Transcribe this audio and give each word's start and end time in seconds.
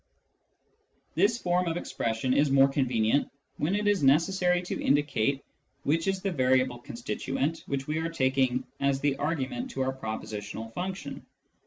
This 1.13 1.37
form 1.37 1.67
of 1.67 1.77
expression 1.77 2.33
is 2.33 2.49
more 2.49 2.67
convenient 2.67 3.29
when 3.57 3.75
it 3.75 3.87
is 3.87 4.01
necessary 4.01 4.63
to 4.63 4.81
indicate 4.83 5.43
which 5.83 6.07
is 6.07 6.23
the 6.23 6.31
variable 6.31 6.79
constituent 6.79 7.61
which 7.67 7.85
we 7.85 7.99
are 7.99 8.09
taking 8.09 8.63
as 8.79 8.99
the 8.99 9.15
argument 9.17 9.69
to 9.69 9.81
our 9.83 9.93
propositional 9.93 10.73
function. 10.73 11.23